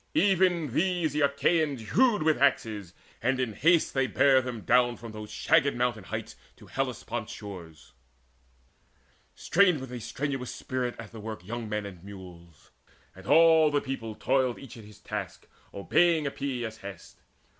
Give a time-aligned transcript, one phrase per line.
[0.15, 5.11] Even these the Achaeans hewed With axes, and in haste they bare them down From
[5.11, 7.93] those shagged mountain heights to Hellespont's shores.
[9.35, 12.71] Strained with a strenuous spirit at the work Young men and mules;
[13.15, 17.21] and all the people toiled Each at his task obeying Epeius's hest.